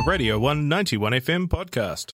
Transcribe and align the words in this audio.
a 0.00 0.08
Radio 0.08 0.38
191 0.38 1.12
FM 1.12 1.48
podcast. 1.48 2.12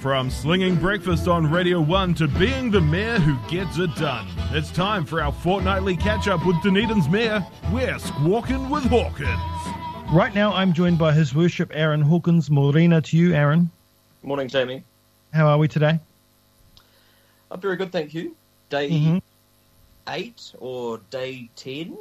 From 0.00 0.30
slinging 0.30 0.76
breakfast 0.76 1.26
on 1.28 1.50
Radio 1.50 1.80
1 1.80 2.14
to 2.14 2.28
being 2.28 2.70
the 2.70 2.80
mayor 2.80 3.18
who 3.18 3.36
gets 3.50 3.78
it 3.78 3.94
done, 3.96 4.26
it's 4.52 4.70
time 4.70 5.04
for 5.04 5.20
our 5.22 5.32
fortnightly 5.32 5.96
catch 5.96 6.28
up 6.28 6.44
with 6.46 6.60
Dunedin's 6.62 7.08
mayor. 7.08 7.44
We're 7.72 7.98
squawking 7.98 8.68
with 8.68 8.84
Hawkins. 8.84 9.28
Right 10.12 10.34
now, 10.34 10.52
I'm 10.52 10.72
joined 10.72 10.98
by 10.98 11.12
His 11.12 11.34
Worship 11.34 11.70
Aaron 11.72 12.00
Hawkins. 12.02 12.50
Morena 12.50 13.00
to 13.02 13.16
you, 13.16 13.34
Aaron. 13.34 13.70
Morning, 14.22 14.48
Jamie. 14.48 14.82
How 15.32 15.48
are 15.48 15.58
we 15.58 15.68
today? 15.68 15.98
I'm 17.50 17.60
very 17.60 17.76
good, 17.76 17.92
thank 17.92 18.14
you. 18.14 18.36
Day 18.68 18.90
Mhm. 18.90 19.22
eight 20.08 20.52
or 20.58 20.98
day 21.10 21.48
ten, 21.56 21.96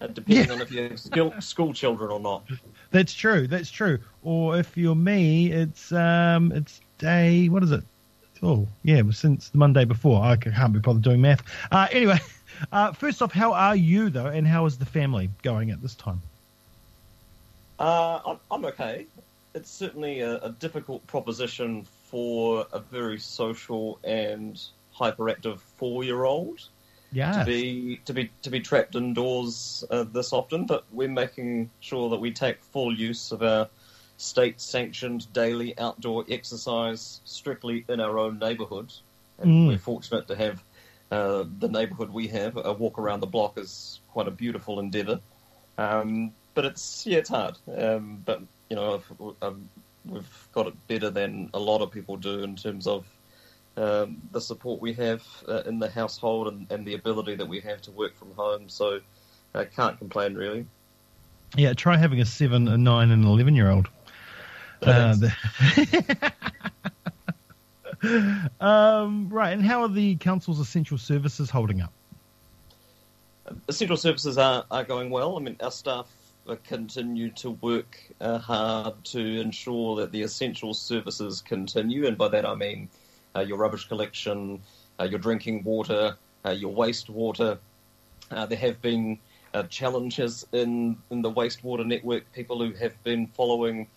uh, 0.00 0.06
depending 0.06 0.50
on 0.50 0.60
if 0.60 0.70
you 0.70 0.82
have 0.82 1.00
school, 1.00 1.34
school 1.40 1.72
children 1.74 2.10
or 2.10 2.20
not. 2.20 2.44
That's 2.92 3.14
true. 3.14 3.48
That's 3.48 3.70
true. 3.70 3.98
Or 4.22 4.58
if 4.58 4.76
you're 4.76 4.94
me, 4.94 5.50
it's 5.50 5.90
um, 5.92 6.52
it's 6.52 6.80
day. 6.98 7.48
What 7.48 7.62
is 7.62 7.72
it? 7.72 7.82
Oh, 8.42 8.68
yeah, 8.82 9.02
since 9.12 9.48
the 9.48 9.58
Monday 9.58 9.84
before. 9.84 10.22
I 10.22 10.36
can't 10.36 10.72
be 10.72 10.78
bothered 10.78 11.02
doing 11.02 11.20
math. 11.20 11.42
Uh, 11.70 11.88
anyway, 11.90 12.18
uh, 12.72 12.92
first 12.92 13.22
off, 13.22 13.32
how 13.32 13.52
are 13.54 13.76
you 13.76 14.10
though, 14.10 14.26
and 14.26 14.46
how 14.46 14.66
is 14.66 14.78
the 14.78 14.84
family 14.84 15.30
going 15.42 15.70
at 15.70 15.80
this 15.80 15.94
time? 15.94 16.20
Uh, 17.78 18.20
I'm, 18.26 18.38
I'm 18.50 18.64
okay. 18.66 19.06
It's 19.54 19.70
certainly 19.70 20.20
a, 20.20 20.36
a 20.38 20.50
difficult 20.50 21.06
proposition 21.06 21.86
for 22.10 22.66
a 22.72 22.78
very 22.78 23.18
social 23.18 23.98
and 24.04 24.60
hyperactive 24.94 25.58
four-year-old 25.76 26.68
Yeah. 27.12 27.40
to 27.40 27.44
be 27.44 28.00
to 28.04 28.12
be 28.12 28.30
to 28.42 28.50
be 28.50 28.60
trapped 28.60 28.94
indoors 28.94 29.84
uh, 29.90 30.04
this 30.04 30.32
often. 30.32 30.66
But 30.66 30.84
we're 30.92 31.08
making 31.08 31.70
sure 31.80 32.10
that 32.10 32.20
we 32.20 32.32
take 32.32 32.62
full 32.62 32.96
use 32.96 33.32
of 33.32 33.42
our 33.42 33.68
state-sanctioned 34.16 35.32
daily 35.32 35.76
outdoor 35.78 36.24
exercise 36.28 37.20
strictly 37.24 37.84
in 37.88 38.00
our 38.00 38.18
own 38.18 38.38
neighbourhood. 38.38 38.92
And 39.38 39.50
Mm. 39.50 39.66
we're 39.66 39.78
fortunate 39.78 40.28
to 40.28 40.36
have 40.36 40.64
uh, 41.10 41.44
the 41.58 41.68
neighbourhood 41.68 42.10
we 42.10 42.28
have. 42.28 42.56
A 42.56 42.72
walk 42.72 42.98
around 42.98 43.20
the 43.20 43.26
block 43.26 43.58
is 43.58 44.00
quite 44.08 44.28
a 44.28 44.30
beautiful 44.30 44.78
endeavour. 44.80 45.20
Um, 45.78 46.32
but 46.54 46.64
it's 46.64 47.06
yeah, 47.06 47.18
it's 47.18 47.30
hard. 47.30 47.58
Um, 47.76 48.22
but 48.24 48.42
you 48.70 48.76
know, 48.76 48.94
I've, 48.94 49.12
um, 49.42 49.68
we've 50.04 50.48
got 50.52 50.66
it 50.68 50.86
better 50.86 51.10
than 51.10 51.50
a 51.54 51.58
lot 51.58 51.82
of 51.82 51.90
people 51.90 52.16
do 52.16 52.42
in 52.42 52.56
terms 52.56 52.86
of 52.86 53.06
um, 53.76 54.20
the 54.30 54.40
support 54.40 54.80
we 54.80 54.92
have 54.94 55.22
uh, 55.48 55.62
in 55.66 55.78
the 55.78 55.88
household 55.88 56.48
and, 56.48 56.70
and 56.70 56.86
the 56.86 56.94
ability 56.94 57.36
that 57.36 57.46
we 57.46 57.60
have 57.60 57.80
to 57.82 57.90
work 57.90 58.16
from 58.16 58.32
home. 58.32 58.68
So 58.68 59.00
I 59.54 59.64
can't 59.64 59.98
complain 59.98 60.34
really. 60.34 60.66
Yeah. 61.56 61.72
Try 61.74 61.96
having 61.96 62.20
a 62.20 62.24
seven, 62.24 62.68
a 62.68 62.78
nine, 62.78 63.10
and 63.10 63.24
an 63.24 63.28
eleven-year-old. 63.28 63.88
Uh, 64.82 65.14
the- 65.14 66.32
um, 68.60 69.28
right. 69.28 69.52
And 69.52 69.64
how 69.64 69.82
are 69.82 69.88
the 69.88 70.16
council's 70.16 70.60
essential 70.60 70.98
services 70.98 71.50
holding 71.50 71.80
up? 71.80 71.92
Essential 73.68 73.96
services 73.96 74.38
are, 74.38 74.64
are 74.70 74.84
going 74.84 75.10
well. 75.10 75.36
I 75.36 75.40
mean, 75.40 75.56
our 75.60 75.70
staff 75.70 76.06
uh, 76.48 76.56
continue 76.66 77.30
to 77.30 77.50
work 77.50 77.98
uh, 78.20 78.38
hard 78.38 79.04
to 79.04 79.40
ensure 79.40 79.96
that 79.96 80.10
the 80.10 80.22
essential 80.22 80.74
services 80.74 81.40
continue, 81.40 82.06
and 82.06 82.18
by 82.18 82.28
that 82.28 82.44
I 82.44 82.54
mean 82.54 82.88
uh, 82.88 83.01
your 83.40 83.58
rubbish 83.58 83.88
collection, 83.88 84.62
uh, 85.00 85.04
your 85.04 85.18
drinking 85.18 85.64
water, 85.64 86.16
uh, 86.44 86.50
your 86.50 86.74
wastewater. 86.74 87.58
Uh, 88.30 88.46
there 88.46 88.58
have 88.58 88.80
been 88.80 89.18
uh, 89.54 89.62
challenges 89.64 90.46
in, 90.52 90.96
in 91.10 91.22
the 91.22 91.30
wastewater 91.30 91.86
network. 91.86 92.30
People 92.32 92.62
who 92.64 92.72
have 92.74 93.02
been 93.04 93.26
following 93.26 93.88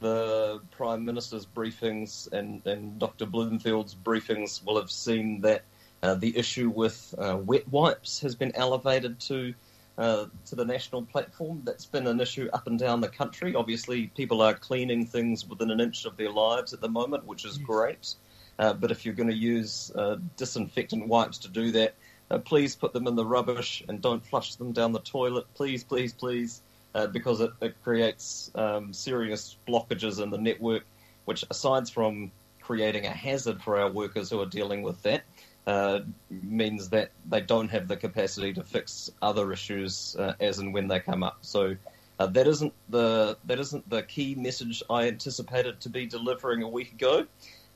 the 0.00 0.60
Prime 0.70 1.04
Minister's 1.04 1.46
briefings 1.46 2.30
and, 2.32 2.64
and 2.66 2.98
Dr. 2.98 3.26
Bloomfield's 3.26 3.94
briefings 3.94 4.64
will 4.64 4.76
have 4.80 4.90
seen 4.90 5.40
that 5.42 5.64
uh, 6.02 6.14
the 6.14 6.36
issue 6.36 6.70
with 6.70 7.14
uh, 7.18 7.38
wet 7.44 7.68
wipes 7.68 8.20
has 8.20 8.34
been 8.34 8.52
elevated 8.54 9.20
to 9.20 9.54
uh, 9.98 10.26
to 10.46 10.54
the 10.54 10.64
national 10.64 11.02
platform. 11.02 11.60
That's 11.64 11.84
been 11.84 12.06
an 12.06 12.20
issue 12.20 12.48
up 12.54 12.66
and 12.66 12.78
down 12.78 13.02
the 13.02 13.08
country. 13.08 13.54
Obviously, 13.54 14.06
people 14.06 14.40
are 14.40 14.54
cleaning 14.54 15.04
things 15.04 15.46
within 15.46 15.70
an 15.70 15.78
inch 15.78 16.06
of 16.06 16.16
their 16.16 16.30
lives 16.30 16.72
at 16.72 16.80
the 16.80 16.88
moment, 16.88 17.26
which 17.26 17.44
is 17.44 17.58
Yes. 17.58 17.66
great. 17.66 18.14
Uh, 18.60 18.74
but 18.74 18.90
if 18.90 19.06
you're 19.06 19.14
going 19.14 19.28
to 19.30 19.34
use 19.34 19.90
uh, 19.96 20.16
disinfectant 20.36 21.08
wipes 21.08 21.38
to 21.38 21.48
do 21.48 21.72
that, 21.72 21.94
uh, 22.30 22.36
please 22.36 22.76
put 22.76 22.92
them 22.92 23.06
in 23.06 23.16
the 23.16 23.24
rubbish 23.24 23.82
and 23.88 24.02
don't 24.02 24.24
flush 24.24 24.54
them 24.56 24.70
down 24.72 24.92
the 24.92 25.00
toilet. 25.00 25.46
Please, 25.54 25.82
please, 25.82 26.12
please, 26.12 26.60
uh, 26.94 27.06
because 27.06 27.40
it, 27.40 27.50
it 27.62 27.74
creates 27.82 28.50
um, 28.54 28.92
serious 28.92 29.56
blockages 29.66 30.22
in 30.22 30.28
the 30.28 30.36
network, 30.36 30.84
which, 31.24 31.42
aside 31.50 31.88
from 31.88 32.30
creating 32.60 33.06
a 33.06 33.10
hazard 33.10 33.62
for 33.62 33.80
our 33.80 33.90
workers 33.90 34.28
who 34.28 34.38
are 34.38 34.46
dealing 34.46 34.82
with 34.82 35.02
that, 35.04 35.22
uh, 35.66 36.00
means 36.30 36.90
that 36.90 37.12
they 37.30 37.40
don't 37.40 37.70
have 37.70 37.88
the 37.88 37.96
capacity 37.96 38.52
to 38.52 38.62
fix 38.62 39.10
other 39.22 39.52
issues 39.52 40.16
as 40.38 40.58
and 40.58 40.74
when 40.74 40.86
they 40.86 41.00
come 41.00 41.22
up. 41.22 41.38
So 41.40 41.76
that 42.18 42.46
isn't 42.46 42.74
the 42.90 43.38
that 43.46 43.58
isn't 43.58 43.88
the 43.88 44.02
key 44.02 44.34
message 44.34 44.82
I 44.90 45.08
anticipated 45.08 45.80
to 45.80 45.88
be 45.88 46.04
delivering 46.04 46.62
a 46.62 46.68
week 46.68 46.92
ago. 46.92 47.26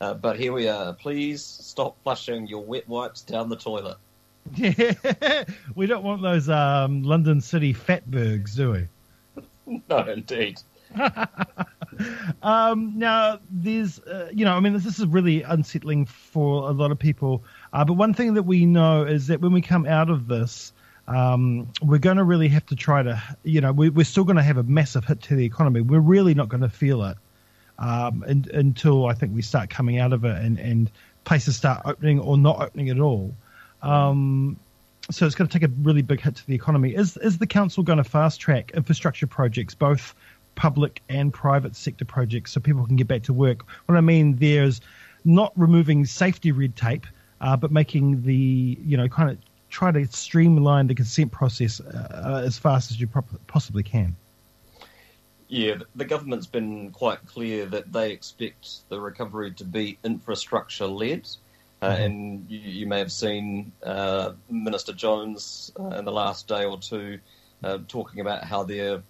Uh, 0.00 0.15
but 0.15 0.38
here 0.38 0.53
we 0.53 0.69
are. 0.69 0.93
Please 0.93 1.43
stop 1.43 1.97
flushing 2.03 2.47
your 2.47 2.65
wet 2.65 2.88
wipes 2.88 3.22
down 3.22 3.49
the 3.49 3.56
toilet. 3.56 3.97
Yeah, 4.55 5.44
we 5.75 5.87
don't 5.87 6.05
want 6.05 6.22
those 6.22 6.49
um, 6.49 7.03
London 7.03 7.41
City 7.41 7.72
fatbergs, 7.72 8.56
do 8.56 8.72
we? 8.72 8.88
No, 9.88 9.99
indeed. 10.06 10.60
Um, 12.43 12.99
now, 12.99 13.38
there's, 13.50 13.99
uh, 14.00 14.28
you 14.32 14.44
know, 14.44 14.55
I 14.55 14.60
mean, 14.60 14.72
this, 14.72 14.84
this 14.84 14.99
is 14.99 15.06
really 15.06 15.43
unsettling 15.43 16.06
for 16.06 16.69
a 16.69 16.72
lot 16.72 16.91
of 16.91 16.99
people. 16.99 17.44
Uh, 17.72 17.84
but 17.84 17.94
one 17.94 18.15
thing 18.15 18.34
that 18.34 18.43
we 18.43 18.66
know 18.66 19.05
is 19.05 19.28
that 19.28 19.41
when 19.41 19.53
we 19.53 19.61
come 19.61 19.87
out 19.87 20.11
of 20.11 20.26
this, 20.26 20.72
um, 21.06 21.69
we're 21.82 21.99
going 21.99 22.16
to 22.16 22.25
really 22.25 22.49
have 22.49 22.66
to 22.66 22.76
try 22.76 23.03
to, 23.03 23.22
you 23.44 23.61
know, 23.61 23.72
we, 23.72 23.91
we're 23.91 24.05
still 24.05 24.25
going 24.25 24.37
to 24.37 24.43
have 24.43 24.56
a 24.56 24.62
massive 24.62 25.05
hit 25.05 25.22
to 25.22 25.37
the 25.37 25.44
economy. 25.44 25.81
We're 25.81 26.00
really 26.00 26.34
not 26.34 26.49
going 26.49 26.62
to 26.62 26.69
feel 26.69 27.05
it 27.05 27.16
um, 27.78 28.24
in, 28.26 28.46
until 28.52 29.06
I 29.06 29.14
think 29.14 29.34
we 29.34 29.42
start 29.42 29.70
coming 29.70 29.98
out 29.98 30.12
of 30.12 30.24
it 30.24 30.36
and, 30.36 30.58
and 30.58 30.90
places 31.24 31.56
start 31.56 31.82
opening 31.84 32.20
or 32.20 32.36
not 32.36 32.60
opening 32.60 32.90
at 32.90 33.00
all. 33.00 33.34
Um, 33.82 34.58
so 35.10 35.26
it's 35.26 35.34
going 35.34 35.48
to 35.48 35.58
take 35.58 35.68
a 35.68 35.72
really 35.82 36.02
big 36.02 36.20
hit 36.20 36.36
to 36.36 36.46
the 36.46 36.54
economy. 36.54 36.94
Is 36.94 37.16
is 37.18 37.38
the 37.38 37.46
council 37.46 37.82
going 37.82 37.98
to 37.98 38.04
fast 38.04 38.40
track 38.40 38.72
infrastructure 38.72 39.26
projects, 39.26 39.74
both 39.74 40.14
public 40.54 41.02
and 41.08 41.32
private 41.32 41.76
sector 41.76 42.04
projects, 42.04 42.52
so 42.52 42.60
people 42.60 42.86
can 42.86 42.96
get 42.96 43.06
back 43.06 43.24
to 43.24 43.32
work? 43.32 43.66
What 43.86 43.96
I 43.96 44.00
mean 44.00 44.36
there 44.36 44.64
is 44.64 44.80
not 45.24 45.52
removing 45.56 46.06
safety 46.06 46.52
red 46.52 46.76
tape, 46.76 47.06
uh, 47.40 47.56
but 47.56 47.70
making 47.70 48.22
the 48.22 48.78
you 48.82 48.96
know 48.96 49.08
kind 49.08 49.30
of 49.30 49.38
try 49.68 49.90
to 49.90 50.06
streamline 50.06 50.86
the 50.86 50.94
consent 50.94 51.32
process 51.32 51.80
uh, 51.80 52.42
as 52.44 52.56
fast 52.56 52.90
as 52.90 53.00
you 53.00 53.06
prop- 53.06 53.46
possibly 53.46 53.82
can. 53.82 54.16
Yeah, 55.54 55.76
the 55.94 56.04
government's 56.04 56.48
been 56.48 56.91
quite 56.91 57.25
clear 57.26 57.65
that 57.66 57.92
they 57.92 58.10
expect 58.10 58.88
the 58.88 59.00
recovery 59.00 59.53
to 59.53 59.65
be 59.65 60.00
infrastructure 60.03 60.88
led. 60.88 61.28
Uh, 61.81 61.94
Mhm. 61.94 62.04
And 62.04 62.50
you, 62.50 62.59
you 62.59 62.87
may 62.88 62.98
have 62.98 63.12
seen 63.12 63.72
uh, 63.84 64.32
Minister 64.50 64.93
Jones 64.93 65.70
uh, 65.78 65.91
in 65.91 66.04
the 66.04 66.10
last 66.10 66.48
day 66.48 66.64
or 66.64 66.78
two 66.81 67.20
uh, 67.62 67.78
talking 67.87 68.19
about 68.19 68.43
how 68.43 68.64
they're 68.64 69.04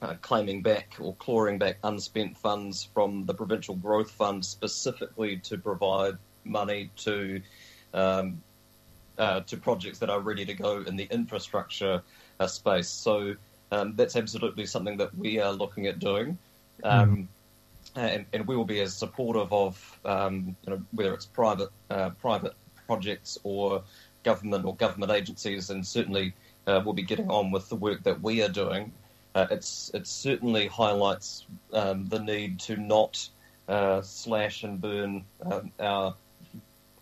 uh, 0.00 0.14
claiming 0.22 0.62
back 0.62 0.96
or 1.00 1.14
clawing 1.16 1.58
back 1.58 1.80
unspent 1.84 2.38
funds 2.38 2.88
from 2.94 3.26
the 3.26 3.34
Provincial 3.34 3.74
Growth 3.74 4.10
Fund 4.10 4.42
specifically 4.42 5.36
to 5.40 5.58
provide 5.58 6.16
money 6.44 6.92
to 6.96 7.42
um, 7.92 8.42
uh, 9.18 9.40
to 9.40 9.58
projects 9.58 9.98
that 9.98 10.08
are 10.08 10.20
ready 10.20 10.46
to 10.46 10.54
go 10.54 10.80
in 10.80 10.96
the 10.96 11.08
infrastructure 11.10 12.02
uh, 12.40 12.46
space. 12.46 12.88
So 12.88 13.36
um, 13.74 13.96
that's 13.96 14.16
absolutely 14.16 14.66
something 14.66 14.98
that 14.98 15.16
we 15.16 15.40
are 15.40 15.52
looking 15.52 15.86
at 15.86 15.98
doing. 15.98 16.38
Um, 16.82 17.28
and, 17.96 18.26
and 18.32 18.46
we 18.46 18.56
will 18.56 18.64
be 18.64 18.80
as 18.80 18.94
supportive 18.94 19.52
of 19.52 19.98
um, 20.04 20.56
you 20.64 20.70
know, 20.70 20.82
whether 20.92 21.14
it's 21.14 21.26
private 21.26 21.70
uh, 21.90 22.10
private 22.10 22.54
projects 22.86 23.38
or 23.44 23.82
government 24.22 24.64
or 24.64 24.74
government 24.74 25.12
agencies, 25.12 25.70
and 25.70 25.86
certainly 25.86 26.34
uh, 26.66 26.80
we'll 26.84 26.94
be 26.94 27.02
getting 27.02 27.30
on 27.30 27.50
with 27.50 27.68
the 27.68 27.76
work 27.76 28.02
that 28.04 28.20
we 28.22 28.42
are 28.42 28.48
doing. 28.48 28.92
Uh, 29.34 29.46
it's 29.50 29.90
it 29.94 30.06
certainly 30.06 30.66
highlights 30.66 31.46
um, 31.72 32.06
the 32.06 32.18
need 32.18 32.60
to 32.60 32.76
not 32.76 33.28
uh, 33.68 34.00
slash 34.02 34.64
and 34.64 34.80
burn 34.80 35.24
um, 35.44 35.70
our 35.78 36.14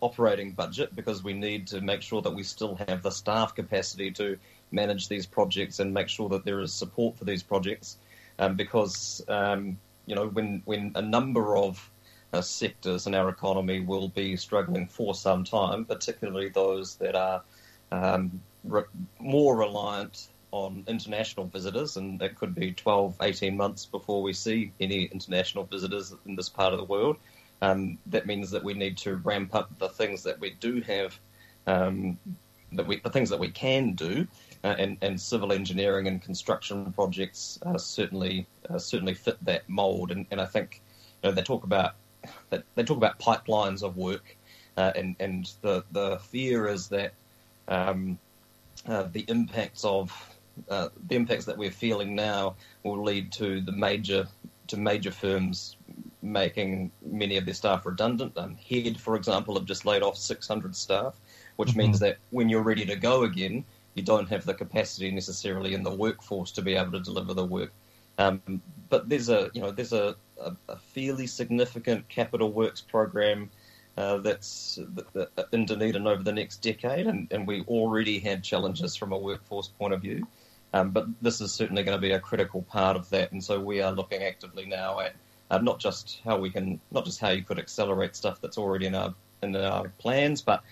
operating 0.01 0.51
budget 0.51 0.93
because 0.93 1.23
we 1.23 1.33
need 1.33 1.67
to 1.67 1.79
make 1.79 2.01
sure 2.01 2.21
that 2.21 2.35
we 2.35 2.43
still 2.43 2.77
have 2.87 3.01
the 3.01 3.09
staff 3.09 3.55
capacity 3.55 4.11
to 4.11 4.37
manage 4.73 5.07
these 5.07 5.25
projects 5.25 5.79
and 5.79 5.93
make 5.93 6.09
sure 6.09 6.29
that 6.29 6.43
there 6.43 6.59
is 6.59 6.73
support 6.73 7.17
for 7.17 7.25
these 7.25 7.43
projects. 7.43 7.97
Um, 8.39 8.55
because 8.55 9.23
um, 9.27 9.77
you 10.07 10.15
know 10.15 10.27
when 10.27 10.61
when 10.65 10.91
a 10.95 11.01
number 11.01 11.55
of 11.55 11.89
uh, 12.33 12.41
sectors 12.41 13.05
in 13.05 13.13
our 13.13 13.29
economy 13.29 13.79
will 13.79 14.09
be 14.09 14.35
struggling 14.35 14.87
for 14.87 15.13
some 15.13 15.43
time, 15.43 15.85
particularly 15.85 16.49
those 16.49 16.95
that 16.95 17.15
are 17.15 17.43
um, 17.91 18.41
re- 18.63 18.83
more 19.19 19.55
reliant 19.55 20.29
on 20.51 20.83
international 20.87 21.47
visitors, 21.47 21.97
and 21.97 22.21
it 22.21 22.35
could 22.35 22.53
be 22.53 22.71
12, 22.71 23.17
18 23.21 23.57
months 23.57 23.85
before 23.85 24.21
we 24.21 24.33
see 24.33 24.71
any 24.79 25.05
international 25.05 25.63
visitors 25.63 26.13
in 26.25 26.35
this 26.35 26.49
part 26.49 26.73
of 26.73 26.79
the 26.79 26.85
world. 26.85 27.17
Um, 27.61 27.97
that 28.07 28.25
means 28.27 28.51
that 28.51 28.63
we 28.63 28.73
need 28.73 28.97
to 28.99 29.15
ramp 29.17 29.55
up 29.55 29.77
the 29.79 29.89
things 29.89 30.23
that 30.23 30.39
we 30.39 30.51
do 30.59 30.81
have, 30.81 31.19
um, 31.65 32.19
that 32.73 32.85
we, 32.85 32.99
the 32.99 33.09
things 33.09 33.29
that 33.29 33.39
we 33.39 33.49
can 33.49 33.93
do, 33.93 34.27
uh, 34.63 34.75
and, 34.77 34.97
and, 35.01 35.19
civil 35.19 35.51
engineering 35.51 36.07
and 36.07 36.21
construction 36.21 36.91
projects 36.93 37.59
uh, 37.65 37.77
certainly 37.77 38.47
uh, 38.69 38.77
certainly 38.77 39.13
fit 39.13 39.37
that 39.43 39.67
mould. 39.67 40.11
And, 40.11 40.25
and, 40.31 40.39
I 40.39 40.45
think 40.45 40.81
you 41.21 41.29
know, 41.29 41.35
they 41.35 41.41
talk 41.41 41.63
about 41.63 41.95
they 42.49 42.83
talk 42.83 42.97
about 42.97 43.19
pipelines 43.19 43.83
of 43.83 43.97
work, 43.97 44.37
uh, 44.77 44.91
and 44.95 45.15
and 45.19 45.51
the 45.61 45.83
the 45.91 46.19
fear 46.19 46.67
is 46.67 46.87
that 46.89 47.13
um, 47.67 48.17
uh, 48.87 49.03
the 49.11 49.25
impacts 49.27 49.83
of 49.83 50.11
uh, 50.69 50.89
the 51.07 51.15
impacts 51.15 51.45
that 51.45 51.57
we're 51.57 51.71
feeling 51.71 52.15
now 52.15 52.55
will 52.83 53.03
lead 53.03 53.31
to 53.33 53.61
the 53.61 53.71
major 53.71 54.27
to 54.67 54.77
major 54.77 55.11
firms 55.11 55.75
making 56.21 56.89
many 57.05 57.37
of 57.37 57.45
their 57.45 57.53
staff 57.53 57.85
redundant. 57.85 58.37
Um, 58.37 58.55
Head, 58.55 58.99
for 58.99 59.15
example, 59.15 59.55
have 59.55 59.65
just 59.65 59.85
laid 59.85 60.03
off 60.03 60.17
600 60.17 60.75
staff, 60.75 61.19
which 61.57 61.69
mm-hmm. 61.69 61.79
means 61.79 61.99
that 61.99 62.17
when 62.29 62.47
you're 62.49 62.63
ready 62.63 62.85
to 62.85 62.95
go 62.95 63.23
again, 63.23 63.65
you 63.95 64.03
don't 64.03 64.29
have 64.29 64.45
the 64.45 64.53
capacity 64.53 65.11
necessarily 65.11 65.73
in 65.73 65.83
the 65.83 65.93
workforce 65.93 66.51
to 66.51 66.61
be 66.61 66.75
able 66.75 66.91
to 66.93 66.99
deliver 66.99 67.33
the 67.33 67.45
work. 67.45 67.71
Um, 68.17 68.61
but 68.89 69.09
there's 69.09 69.29
a 69.29 69.49
you 69.53 69.61
know 69.61 69.71
there's 69.71 69.93
a, 69.93 70.15
a, 70.39 70.55
a 70.69 70.77
fairly 70.77 71.27
significant 71.27 72.07
capital 72.09 72.51
works 72.51 72.81
program 72.81 73.49
uh, 73.97 74.17
that's 74.17 74.79
in 75.51 75.65
Dunedin 75.65 76.07
over 76.07 76.23
the 76.23 76.31
next 76.31 76.61
decade, 76.61 77.07
and, 77.07 77.27
and, 77.31 77.45
we 77.45 77.61
already 77.63 78.19
had 78.19 78.43
challenges 78.43 78.95
from 78.95 79.11
a 79.11 79.17
workforce 79.17 79.67
point 79.67 79.93
of 79.93 80.01
view. 80.01 80.27
Um, 80.73 80.89
but 80.89 81.05
this 81.21 81.41
is 81.41 81.51
certainly 81.51 81.83
going 81.83 81.95
to 81.95 82.01
be 82.01 82.11
a 82.11 82.19
critical 82.19 82.63
part 82.63 82.97
of 82.97 83.09
that, 83.11 83.31
and 83.31 83.43
so 83.43 83.59
we 83.59 83.81
are 83.81 83.91
looking 83.91 84.23
actively 84.23 84.65
now 84.65 84.99
at 84.99 85.13
uh, 85.51 85.59
not 85.59 85.79
just 85.79 86.21
how 86.23 86.37
we 86.37 86.49
can, 86.49 86.79
not 86.91 87.05
just 87.05 87.19
how 87.19 87.29
you 87.29 87.43
could 87.43 87.59
accelerate 87.59 88.15
stuff 88.15 88.41
that's 88.41 88.57
already 88.57 88.87
in 88.87 88.95
our 88.95 89.13
in 89.43 89.55
our 89.55 89.89
plans, 89.99 90.41
but 90.41 90.63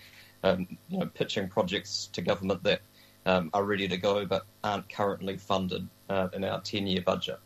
um, 0.42 0.66
you 0.88 0.98
know, 0.98 1.06
pitching 1.06 1.48
projects 1.48 2.08
to 2.12 2.22
government 2.22 2.62
that 2.64 2.80
um, 3.26 3.50
are 3.54 3.64
ready 3.64 3.88
to 3.88 3.96
go 3.96 4.24
but 4.26 4.44
aren't 4.64 4.88
currently 4.88 5.36
funded 5.36 5.88
uh, 6.08 6.28
in 6.32 6.44
our 6.44 6.60
ten-year 6.60 7.02
budget. 7.02 7.38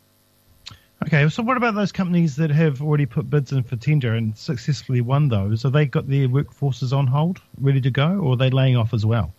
Okay, 1.03 1.29
so 1.29 1.43
what 1.43 1.57
about 1.57 1.75
those 1.75 1.91
companies 1.91 2.35
that 2.37 2.49
have 2.49 2.81
already 2.81 3.05
put 3.05 3.29
bids 3.29 3.51
in 3.51 3.61
for 3.63 3.75
tender 3.75 4.15
and 4.15 4.35
successfully 4.35 5.01
won 5.01 5.29
those? 5.29 5.61
Have 5.63 5.71
they 5.71 5.85
got 5.85 6.09
their 6.09 6.27
workforces 6.27 6.91
on 6.91 7.05
hold, 7.05 7.39
ready 7.61 7.79
to 7.81 7.91
go, 7.91 8.17
or 8.17 8.33
are 8.33 8.35
they 8.35 8.49
laying 8.49 8.75
off 8.75 8.93
as 8.93 9.05
well? 9.05 9.31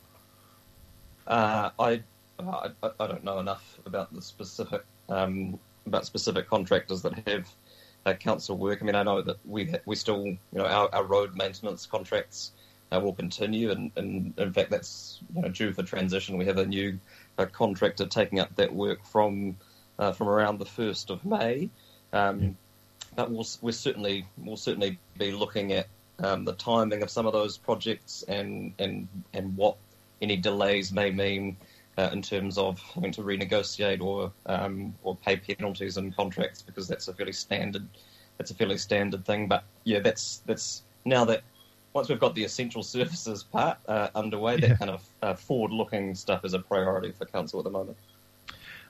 Uh, 1.27 1.71
I, 1.79 2.01
I, 2.39 2.71
I 2.83 3.07
don't 3.07 3.25
know 3.25 3.41
enough 3.41 3.79
about 3.85 4.15
the 4.15 4.23
specific 4.23 4.85
um, 5.09 5.59
about 5.87 6.07
specific 6.07 6.49
contractors 6.49 7.03
that 7.03 7.15
have 7.27 7.49
uh, 8.07 8.13
council 8.15 8.57
work. 8.57 8.79
I 8.81 8.85
mean, 8.85 8.95
I 8.95 9.03
know 9.03 9.21
that 9.23 9.39
we 9.45 9.75
we 9.85 9.97
still 9.97 10.25
you 10.27 10.39
know 10.53 10.65
our, 10.65 10.89
our 10.95 11.05
road 11.05 11.35
maintenance 11.35 11.87
contracts 11.87 12.53
uh, 12.93 13.01
will 13.01 13.15
continue, 13.15 13.71
and, 13.71 13.91
and, 13.97 14.35
in 14.39 14.53
fact 14.53 14.71
that's 14.71 15.21
you 15.35 15.43
know, 15.43 15.49
due 15.49 15.73
for 15.73 15.83
transition. 15.83 16.39
We 16.39 16.47
have 16.47 16.59
a 16.59 16.67
new 16.67 16.99
uh, 17.37 17.47
contractor 17.47 18.07
taking 18.07 18.41
up 18.41 18.55
that 18.57 18.75
work 18.75 19.05
from 19.05 19.57
uh, 19.99 20.13
from 20.13 20.29
around 20.29 20.59
the 20.59 20.67
first 20.67 21.11
of 21.11 21.25
May. 21.25 21.71
Um, 22.13 22.57
but 23.15 23.31
we'll, 23.31 23.47
we'll 23.61 23.73
certainly 23.73 24.27
we'll 24.39 24.57
certainly 24.57 24.99
be 25.19 25.33
looking 25.33 25.73
at 25.73 25.89
um, 26.21 26.45
the 26.45 26.55
timing 26.55 27.03
of 27.03 27.11
some 27.11 27.27
of 27.27 27.33
those 27.33 27.59
projects 27.59 28.25
and 28.29 28.73
and 28.79 29.09
and 29.33 29.57
what 29.57 29.77
any 30.21 30.37
delays 30.37 30.93
may 30.93 31.11
mean 31.11 31.57
uh, 31.97 32.11
in 32.13 32.23
terms 32.23 32.59
of 32.59 32.81
having 32.95 33.13
to 33.13 33.23
renegotiate 33.23 34.01
or 34.01 34.33
um, 34.47 34.95
or 35.03 35.17
pay 35.17 35.37
penalties 35.37 35.97
in 35.97 36.13
contracts 36.13 36.63
because 36.63 36.89
that's 36.89 37.09
a 37.09 37.13
fairly 37.13 37.33
standard 37.33 37.87
that's 38.39 38.53
a 38.53 38.55
fairly 38.55 38.79
standard 38.79 39.25
thing. 39.25 39.49
But 39.49 39.65
yeah, 39.85 40.01
that's 40.01 40.43
that's 40.47 40.83
now 41.05 41.25
that 41.27 41.43
once 41.93 42.09
we've 42.09 42.21
got 42.21 42.35
the 42.35 42.45
essential 42.45 42.83
services 42.83 43.43
part 43.43 43.79
uh, 43.89 44.09
underway, 44.15 44.57
yeah. 44.57 44.69
that 44.69 44.79
kind 44.79 44.91
of 44.91 45.03
uh, 45.23 45.35
forward-looking 45.35 46.15
stuff 46.15 46.45
is 46.45 46.55
a 46.55 46.59
priority 46.59 47.13
for 47.13 47.25
council 47.25 47.61
at 47.61 47.65
the 47.65 47.71
moment. 47.71 47.97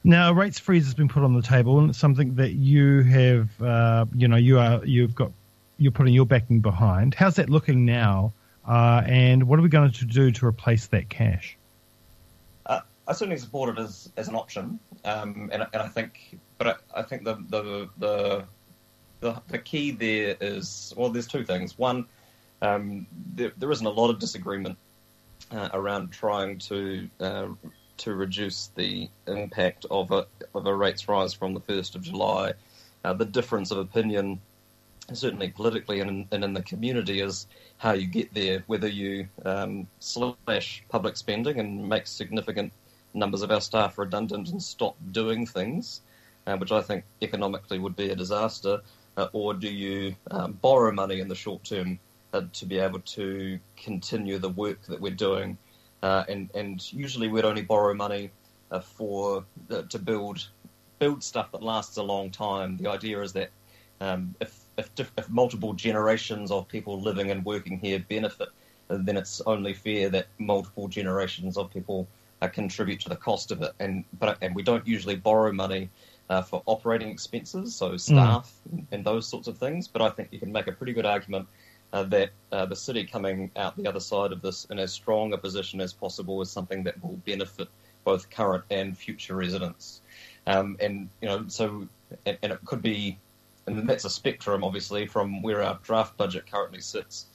Now, 0.04 0.32
rates 0.32 0.58
freeze 0.58 0.84
has 0.84 0.94
been 0.94 1.08
put 1.08 1.22
on 1.22 1.34
the 1.34 1.42
table, 1.42 1.78
and 1.78 1.90
it's 1.90 1.98
something 1.98 2.36
that 2.36 2.52
you 2.52 3.02
have, 3.02 3.62
uh, 3.62 4.06
you 4.14 4.28
know, 4.28 4.36
you 4.36 4.58
are 4.58 4.84
you've 4.84 5.14
got 5.14 5.32
you're 5.78 5.92
putting 5.92 6.14
your 6.14 6.26
backing 6.26 6.60
behind. 6.60 7.14
How's 7.14 7.36
that 7.36 7.50
looking 7.50 7.84
now? 7.84 8.32
Uh, 8.66 9.02
and 9.06 9.48
what 9.48 9.58
are 9.58 9.62
we 9.62 9.68
going 9.68 9.90
to 9.90 10.04
do 10.04 10.30
to 10.30 10.46
replace 10.46 10.86
that 10.88 11.08
cash? 11.08 11.56
Uh, 12.66 12.80
I 13.06 13.12
certainly 13.12 13.38
support 13.38 13.76
it 13.76 13.80
as, 13.80 14.10
as 14.16 14.28
an 14.28 14.34
option, 14.34 14.78
um, 15.04 15.48
and, 15.52 15.66
and 15.72 15.82
I 15.82 15.88
think, 15.88 16.38
but 16.58 16.66
I, 16.66 17.00
I 17.00 17.02
think 17.02 17.24
the, 17.24 17.36
the 17.48 17.88
the, 17.98 18.44
the 19.20 19.42
the 19.48 19.58
key 19.58 19.90
there 19.90 20.36
is 20.40 20.92
well, 20.96 21.08
there's 21.08 21.26
two 21.26 21.44
things. 21.44 21.78
One, 21.78 22.06
um, 22.62 23.06
there, 23.34 23.52
there 23.56 23.70
isn't 23.70 23.86
a 23.86 23.90
lot 23.90 24.10
of 24.10 24.18
disagreement 24.18 24.76
uh, 25.50 25.68
around 25.72 26.10
trying 26.10 26.58
to 26.58 27.08
uh, 27.20 27.48
to 27.98 28.14
reduce 28.14 28.70
the 28.76 29.08
impact 29.26 29.84
of 29.90 30.10
a, 30.12 30.26
of 30.54 30.66
a 30.66 30.74
rates 30.74 31.08
rise 31.08 31.34
from 31.34 31.52
the 31.52 31.60
1st 31.60 31.96
of 31.96 32.02
July. 32.02 32.52
Uh, 33.04 33.12
the 33.12 33.24
difference 33.24 33.70
of 33.70 33.78
opinion, 33.78 34.40
certainly 35.12 35.48
politically 35.48 36.00
and 36.00 36.10
in, 36.10 36.28
and 36.30 36.44
in 36.44 36.54
the 36.54 36.62
community, 36.62 37.20
is 37.20 37.46
how 37.78 37.92
you 37.92 38.06
get 38.06 38.32
there, 38.34 38.62
whether 38.66 38.86
you 38.86 39.28
um, 39.44 39.86
slash 39.98 40.84
public 40.88 41.16
spending 41.16 41.58
and 41.58 41.88
make 41.88 42.06
significant 42.06 42.72
numbers 43.14 43.42
of 43.42 43.50
our 43.50 43.60
staff 43.60 43.98
redundant 43.98 44.48
and 44.50 44.62
stop 44.62 44.96
doing 45.10 45.44
things, 45.44 46.00
uh, 46.46 46.56
which 46.56 46.70
I 46.70 46.82
think 46.82 47.04
economically 47.20 47.78
would 47.78 47.96
be 47.96 48.10
a 48.10 48.16
disaster, 48.16 48.80
uh, 49.16 49.26
or 49.32 49.54
do 49.54 49.68
you 49.68 50.14
um, 50.30 50.52
borrow 50.52 50.92
money 50.92 51.18
in 51.20 51.28
the 51.28 51.34
short 51.34 51.64
term 51.64 51.98
to 52.52 52.66
be 52.66 52.78
able 52.78 53.00
to 53.00 53.58
continue 53.76 54.38
the 54.38 54.48
work 54.50 54.82
that 54.86 55.00
we're 55.00 55.14
doing 55.14 55.56
uh, 56.02 56.24
and 56.28 56.50
and 56.54 56.92
usually 56.92 57.28
we'd 57.28 57.44
only 57.44 57.62
borrow 57.62 57.94
money 57.94 58.30
uh, 58.70 58.80
for 58.80 59.44
uh, 59.70 59.82
to 59.82 59.98
build 59.98 60.48
build 60.98 61.22
stuff 61.22 61.50
that 61.52 61.62
lasts 61.62 61.96
a 61.96 62.02
long 62.02 62.30
time. 62.30 62.76
The 62.76 62.88
idea 62.88 63.20
is 63.20 63.32
that 63.34 63.50
um, 64.00 64.34
if, 64.40 64.58
if, 64.76 64.90
if 65.16 65.30
multiple 65.30 65.72
generations 65.72 66.50
of 66.50 66.66
people 66.66 67.00
living 67.00 67.30
and 67.30 67.44
working 67.44 67.78
here 67.78 68.04
benefit, 68.08 68.48
then 68.88 69.16
it's 69.16 69.40
only 69.46 69.74
fair 69.74 70.08
that 70.08 70.26
multiple 70.38 70.88
generations 70.88 71.56
of 71.56 71.72
people 71.72 72.08
uh, 72.42 72.48
contribute 72.48 73.00
to 73.00 73.08
the 73.08 73.16
cost 73.16 73.52
of 73.52 73.62
it. 73.62 73.72
And 73.78 74.04
but 74.18 74.38
and 74.40 74.54
we 74.54 74.62
don't 74.62 74.86
usually 74.86 75.16
borrow 75.16 75.52
money. 75.52 75.90
Uh, 76.30 76.42
for 76.42 76.62
operating 76.66 77.08
expenses, 77.08 77.74
so 77.74 77.96
staff 77.96 78.52
mm. 78.70 78.84
and 78.92 79.02
those 79.02 79.26
sorts 79.26 79.48
of 79.48 79.56
things. 79.56 79.88
But 79.88 80.02
I 80.02 80.10
think 80.10 80.28
you 80.30 80.38
can 80.38 80.52
make 80.52 80.66
a 80.66 80.72
pretty 80.72 80.92
good 80.92 81.06
argument 81.06 81.48
uh, 81.92 82.02
that 82.04 82.30
uh, 82.52 82.66
the 82.66 82.76
city 82.76 83.04
coming 83.04 83.50
out 83.56 83.76
the 83.76 83.86
other 83.86 84.00
side 84.00 84.32
of 84.32 84.42
this 84.42 84.66
in 84.66 84.78
as 84.78 84.92
strong 84.92 85.32
a 85.32 85.38
position 85.38 85.80
as 85.80 85.92
possible 85.92 86.40
is 86.42 86.50
something 86.50 86.82
that 86.84 87.02
will 87.02 87.16
benefit 87.24 87.68
both 88.04 88.30
current 88.30 88.64
and 88.70 88.96
future 88.96 89.36
residents. 89.36 90.00
Um, 90.46 90.76
and 90.80 91.08
you 91.20 91.28
know, 91.28 91.44
so 91.48 91.88
and, 92.26 92.38
and, 92.42 92.52
it 92.52 92.64
could 92.64 92.82
be, 92.82 93.18
and 93.66 93.88
that's 93.88 94.04
a 94.04 94.10
spectrum, 94.10 94.64
obviously, 94.64 95.06
from 95.06 95.42
where 95.42 95.62
our 95.62 95.78
draft 95.82 96.16
budget 96.16 96.50
currently 96.50 96.80
sits, 96.80 97.26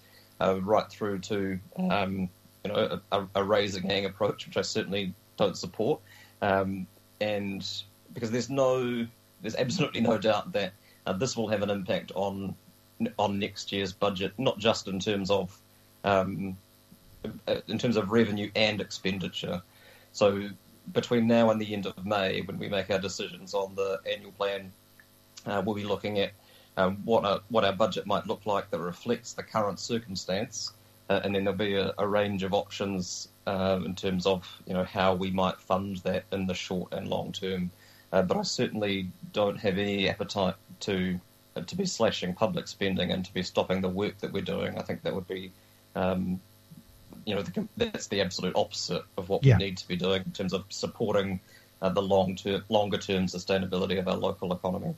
uh, 0.41 0.59
right 0.61 0.89
through 0.89 1.19
to 1.19 1.59
um, 1.77 2.29
you 2.63 2.71
know 2.71 2.99
a, 3.11 3.27
a 3.35 3.43
razor 3.43 3.81
gang 3.81 4.05
approach, 4.05 4.47
which 4.47 4.57
I 4.57 4.61
certainly 4.61 5.13
don't 5.37 5.57
support. 5.57 6.01
Um, 6.41 6.87
and 7.21 7.65
because 8.13 8.31
there's 8.31 8.49
no, 8.49 9.07
there's 9.41 9.55
absolutely 9.55 10.01
no 10.01 10.17
doubt 10.17 10.53
that 10.53 10.73
uh, 11.05 11.13
this 11.13 11.37
will 11.37 11.47
have 11.47 11.61
an 11.61 11.69
impact 11.69 12.11
on 12.15 12.55
on 13.17 13.39
next 13.39 13.71
year's 13.71 13.93
budget, 13.93 14.33
not 14.37 14.57
just 14.57 14.87
in 14.87 14.99
terms 14.99 15.29
of 15.29 15.57
um, 16.03 16.57
in 17.67 17.77
terms 17.77 17.97
of 17.97 18.11
revenue 18.11 18.51
and 18.55 18.81
expenditure. 18.81 19.61
So 20.11 20.49
between 20.91 21.27
now 21.27 21.49
and 21.49 21.59
the 21.59 21.73
end 21.73 21.85
of 21.85 22.05
May, 22.05 22.41
when 22.41 22.59
we 22.59 22.67
make 22.67 22.89
our 22.91 22.99
decisions 22.99 23.53
on 23.53 23.75
the 23.75 23.99
annual 24.11 24.33
plan, 24.33 24.71
uh, 25.45 25.61
we'll 25.65 25.75
be 25.75 25.83
looking 25.83 26.19
at 26.19 26.31
um, 26.77 26.97
what 27.05 27.23
our, 27.23 27.41
what 27.49 27.63
our 27.63 27.73
budget 27.73 28.05
might 28.05 28.27
look 28.27 28.45
like 28.45 28.69
that 28.71 28.79
reflects 28.79 29.33
the 29.33 29.43
current 29.43 29.79
circumstance, 29.79 30.73
uh, 31.09 31.21
and 31.23 31.35
then 31.35 31.43
there'll 31.43 31.57
be 31.57 31.75
a, 31.75 31.93
a 31.97 32.07
range 32.07 32.43
of 32.43 32.53
options 32.53 33.27
uh, 33.45 33.79
in 33.85 33.95
terms 33.95 34.25
of 34.25 34.47
you 34.65 34.73
know 34.73 34.83
how 34.83 35.13
we 35.13 35.31
might 35.31 35.59
fund 35.59 35.97
that 35.97 36.23
in 36.31 36.47
the 36.47 36.53
short 36.53 36.93
and 36.93 37.07
long 37.07 37.31
term. 37.31 37.71
Uh, 38.11 38.21
but 38.21 38.37
I 38.37 38.43
certainly 38.43 39.09
don't 39.31 39.57
have 39.57 39.77
any 39.77 40.07
appetite 40.07 40.55
to 40.81 41.19
to 41.61 41.75
be 41.75 41.85
slashing 41.85 42.33
public 42.33 42.67
spending 42.67 43.11
and 43.11 43.23
to 43.25 43.33
be 43.33 43.43
stopping 43.43 43.81
the 43.81 43.89
work 43.89 44.17
that 44.19 44.31
we're 44.31 44.41
doing, 44.41 44.77
I 44.77 44.81
think 44.81 45.03
that 45.03 45.13
would 45.13 45.27
be, 45.27 45.51
um, 45.95 46.39
you 47.25 47.35
know, 47.35 47.41
the, 47.41 47.67
that's 47.77 48.07
the 48.07 48.21
absolute 48.21 48.55
opposite 48.55 49.03
of 49.17 49.29
what 49.29 49.43
yeah. 49.43 49.57
we 49.57 49.65
need 49.65 49.77
to 49.77 49.87
be 49.87 49.95
doing 49.95 50.23
in 50.25 50.31
terms 50.31 50.53
of 50.53 50.65
supporting 50.69 51.39
uh, 51.81 51.89
the 51.89 52.01
long 52.01 52.35
term, 52.35 52.63
longer 52.69 52.97
term 52.97 53.27
sustainability 53.27 53.99
of 53.99 54.07
our 54.07 54.15
local 54.15 54.51
economy. 54.53 54.95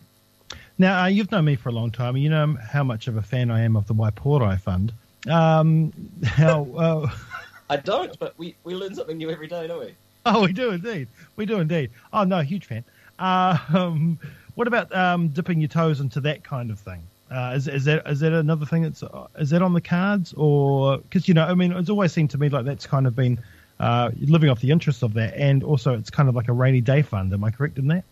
Now, 0.77 1.03
uh, 1.03 1.07
you've 1.07 1.31
known 1.31 1.45
me 1.45 1.55
for 1.55 1.69
a 1.69 1.71
long 1.71 1.91
time. 1.91 2.17
You 2.17 2.29
know 2.29 2.57
how 2.61 2.83
much 2.83 3.07
of 3.07 3.17
a 3.17 3.21
fan 3.21 3.49
I 3.49 3.61
am 3.61 3.75
of 3.75 3.87
the 3.87 3.93
Waipori 3.93 4.59
Fund. 4.59 4.93
Um, 5.29 5.93
how? 6.23 6.67
Uh... 6.75 7.09
I 7.69 7.77
don't, 7.77 8.17
but 8.19 8.37
we, 8.37 8.55
we 8.63 8.75
learn 8.75 8.93
something 8.93 9.17
new 9.17 9.31
every 9.31 9.47
day, 9.47 9.67
don't 9.67 9.79
we? 9.79 9.95
Oh, 10.25 10.43
we 10.43 10.53
do 10.53 10.71
indeed. 10.71 11.07
We 11.35 11.45
do 11.45 11.59
indeed. 11.59 11.91
Oh 12.13 12.23
no, 12.23 12.41
huge 12.41 12.65
fan. 12.65 12.83
Um, 13.19 14.19
what 14.55 14.67
about 14.67 14.93
um, 14.95 15.29
dipping 15.29 15.61
your 15.61 15.67
toes 15.67 15.99
into 15.99 16.19
that 16.21 16.43
kind 16.43 16.71
of 16.71 16.79
thing? 16.79 17.03
Uh, 17.29 17.53
is, 17.55 17.67
is 17.67 17.85
that 17.85 18.07
is 18.07 18.19
that 18.19 18.33
another 18.33 18.65
thing 18.65 18.83
that's 18.83 19.01
uh, 19.01 19.27
is 19.39 19.49
that 19.49 19.61
on 19.61 19.73
the 19.73 19.81
cards 19.81 20.33
or 20.37 20.99
because 20.99 21.27
you 21.27 21.33
know 21.33 21.43
I 21.43 21.55
mean 21.55 21.71
it's 21.71 21.89
always 21.89 22.13
seemed 22.13 22.29
to 22.31 22.37
me 22.37 22.49
like 22.49 22.65
that's 22.65 22.85
kind 22.85 23.07
of 23.07 23.15
been 23.15 23.39
uh, 23.79 24.11
living 24.21 24.49
off 24.49 24.61
the 24.61 24.71
interest 24.71 25.01
of 25.01 25.13
that 25.15 25.35
and 25.35 25.63
also 25.63 25.97
it's 25.97 26.09
kind 26.09 26.29
of 26.29 26.35
like 26.35 26.47
a 26.49 26.53
rainy 26.53 26.81
day 26.81 27.01
fund. 27.01 27.33
Am 27.33 27.43
I 27.43 27.51
correct 27.51 27.77
in 27.77 27.87
that? 27.87 28.03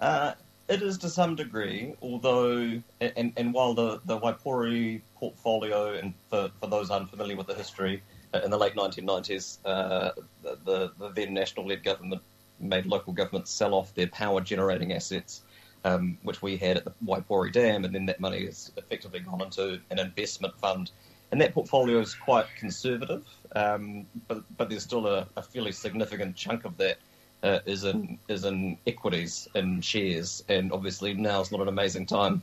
Uh, 0.00 0.32
it 0.68 0.82
is 0.82 0.98
to 0.98 1.08
some 1.08 1.36
degree, 1.36 1.94
although 2.02 2.80
and, 3.00 3.32
and 3.36 3.54
while 3.54 3.74
the 3.74 4.00
the 4.06 4.18
Waipori 4.18 5.00
portfolio 5.16 5.94
and 5.94 6.14
for, 6.30 6.50
for 6.60 6.66
those 6.66 6.90
unfamiliar 6.90 7.36
with 7.36 7.46
the 7.46 7.54
history 7.54 8.02
uh, 8.34 8.40
in 8.44 8.50
the 8.50 8.58
late 8.58 8.74
1990s, 8.74 9.58
uh, 9.64 10.10
the, 10.42 10.92
the 10.98 11.12
then 11.14 11.32
national 11.34 11.66
led 11.66 11.84
government 11.84 12.22
made 12.60 12.86
local 12.86 13.12
governments 13.12 13.50
sell 13.50 13.74
off 13.74 13.94
their 13.94 14.06
power 14.06 14.40
generating 14.40 14.92
assets 14.92 15.42
um, 15.84 16.18
which 16.22 16.42
we 16.42 16.56
had 16.56 16.76
at 16.76 16.84
the 16.84 16.92
Waipori 17.04 17.52
Dam, 17.52 17.84
and 17.84 17.94
then 17.94 18.06
that 18.06 18.20
money 18.20 18.44
has 18.44 18.72
effectively 18.76 19.20
gone 19.20 19.40
into 19.40 19.80
an 19.90 19.98
investment 19.98 20.58
fund. 20.58 20.90
And 21.32 21.40
that 21.40 21.54
portfolio 21.54 22.00
is 22.00 22.14
quite 22.14 22.46
conservative, 22.58 23.24
um, 23.54 24.06
but, 24.26 24.42
but 24.56 24.68
there's 24.68 24.82
still 24.82 25.06
a, 25.06 25.28
a, 25.36 25.42
fairly 25.42 25.70
significant 25.70 26.34
chunk 26.34 26.64
of 26.64 26.76
that 26.78 26.98
uh, 27.44 27.60
is 27.66 27.84
in 27.84 28.18
is 28.28 28.44
in 28.44 28.76
equities 28.86 29.46
and 29.54 29.84
shares. 29.84 30.42
And 30.48 30.72
obviously 30.72 31.14
now 31.14 31.40
is 31.40 31.52
not 31.52 31.60
an 31.60 31.68
amazing 31.68 32.06
time 32.06 32.42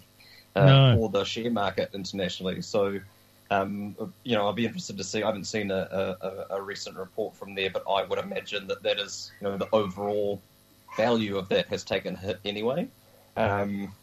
uh, 0.56 0.66
no. 0.66 0.96
for 0.96 1.10
the 1.10 1.26
share 1.26 1.52
market 1.52 1.92
internationally. 1.94 2.62
So, 2.62 3.02
um, 3.50 3.96
you 4.24 4.36
know, 4.36 4.50
I'd 4.50 4.56
be 4.56 4.66
interested 4.66 4.98
to 4.98 5.04
see. 5.04 5.24
I 5.24 5.28
haven't 5.28 5.46
seen 5.46 5.72
a, 5.72 6.18
a, 6.52 6.56
a 6.58 6.62
recent 6.62 6.98
report 6.98 7.36
from 7.36 7.56
there, 7.56 7.70
but 7.70 7.84
I 7.90 8.04
would 8.04 8.20
imagine 8.20 8.68
that 8.68 8.84
that 8.84 9.00
is, 9.00 9.32
you 9.40 9.48
know, 9.48 9.58
the 9.58 9.70
overall 9.72 10.42
value 10.98 11.38
of 11.38 11.50
that 11.50 11.68
has 11.68 11.84
taken 11.84 12.16
a 12.16 12.18
hit 12.18 12.40
anyway. 12.44 12.88
Um, 13.38 13.94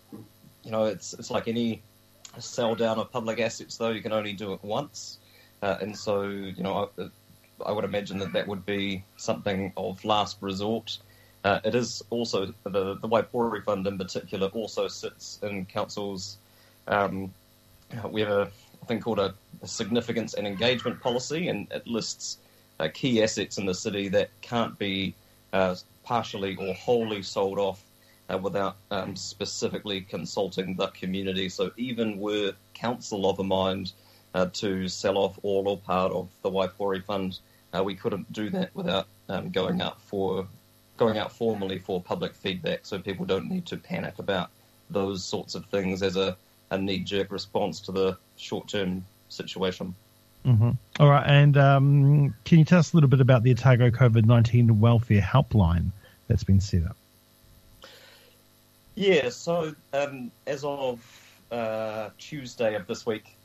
you 0.62 0.70
know, 0.70 0.84
it's 0.84 1.12
it's 1.14 1.30
like 1.30 1.48
any 1.48 1.82
sell 2.38 2.74
down 2.74 2.98
of 2.98 3.12
public 3.12 3.38
assets, 3.38 3.76
though 3.76 3.90
you 3.90 4.00
can 4.00 4.12
only 4.12 4.32
do 4.32 4.52
it 4.54 4.60
once, 4.62 5.18
uh, 5.62 5.76
and 5.80 5.96
so 5.96 6.22
you 6.22 6.62
know, 6.62 6.90
I, 6.98 7.08
I, 7.66 7.72
would 7.72 7.84
imagine 7.84 8.18
that 8.20 8.32
that 8.32 8.48
would 8.48 8.64
be 8.64 9.04
something 9.16 9.72
of 9.76 10.04
last 10.04 10.38
resort. 10.40 10.98
Uh, 11.44 11.60
it 11.64 11.74
is 11.74 12.02
also 12.08 12.54
the 12.64 12.94
the 12.94 13.08
Waipori 13.08 13.62
Fund 13.62 13.86
in 13.86 13.98
particular 13.98 14.48
also 14.48 14.88
sits 14.88 15.38
in 15.42 15.66
councils. 15.66 16.38
Um, 16.88 17.34
we 18.10 18.22
have 18.22 18.30
a 18.30 18.50
thing 18.84 19.00
called 19.00 19.18
a, 19.18 19.34
a, 19.62 19.66
significance 19.66 20.34
and 20.34 20.46
engagement 20.46 21.00
policy, 21.00 21.48
and 21.48 21.70
it 21.70 21.86
lists 21.86 22.38
uh, 22.80 22.88
key 22.92 23.22
assets 23.22 23.58
in 23.58 23.66
the 23.66 23.74
city 23.74 24.08
that 24.08 24.30
can't 24.40 24.78
be 24.78 25.14
uh, 25.52 25.74
partially 26.02 26.56
or 26.56 26.74
wholly 26.74 27.22
sold 27.22 27.58
off 27.58 27.82
uh, 28.32 28.38
without 28.38 28.76
um, 28.90 29.16
specifically 29.16 30.00
consulting 30.00 30.74
the 30.76 30.88
community. 30.88 31.48
So 31.48 31.70
even 31.76 32.18
were 32.18 32.52
council 32.74 33.28
of 33.28 33.38
a 33.38 33.44
mind 33.44 33.92
uh, 34.34 34.46
to 34.54 34.88
sell 34.88 35.18
off 35.18 35.38
all 35.42 35.68
or 35.68 35.78
part 35.78 36.12
of 36.12 36.28
the 36.42 36.50
Waipori 36.50 37.02
Fund, 37.04 37.38
uh, 37.74 37.82
we 37.82 37.94
couldn't 37.94 38.32
do 38.32 38.50
that 38.50 38.74
without 38.74 39.06
um, 39.28 39.50
going 39.50 39.80
out 39.80 40.00
for 40.02 40.46
going 40.96 41.18
out 41.18 41.32
formally 41.32 41.78
for 41.78 42.00
public 42.00 42.34
feedback. 42.34 42.80
So 42.86 42.98
people 42.98 43.26
don't 43.26 43.48
need 43.48 43.66
to 43.66 43.76
panic 43.76 44.18
about 44.18 44.50
those 44.90 45.24
sorts 45.24 45.54
of 45.54 45.66
things 45.66 46.02
as 46.02 46.16
a, 46.16 46.36
a 46.70 46.78
knee 46.78 47.00
jerk 47.00 47.32
response 47.32 47.80
to 47.80 47.92
the 47.92 48.16
short 48.36 48.68
term 48.68 49.04
situation. 49.28 49.94
Mm-hmm. 50.44 50.70
All 51.00 51.08
right, 51.08 51.26
and 51.26 51.56
um, 51.56 52.34
can 52.44 52.58
you 52.58 52.64
tell 52.66 52.78
us 52.78 52.92
a 52.92 52.96
little 52.96 53.08
bit 53.08 53.20
about 53.20 53.42
the 53.42 53.52
Otago 53.52 53.90
COVID 53.90 54.26
nineteen 54.26 54.78
welfare 54.78 55.22
helpline 55.22 55.90
that's 56.28 56.44
been 56.44 56.60
set 56.60 56.84
up? 56.84 56.96
Yeah, 58.94 59.30
so 59.30 59.74
um, 59.92 60.30
as 60.46 60.62
of 60.64 61.00
uh, 61.50 62.10
Tuesday 62.18 62.74
of 62.74 62.86
this 62.86 63.06
week, 63.06 63.36